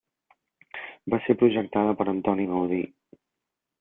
[1.13, 2.81] Va ser projectada per Antoni Gaudí.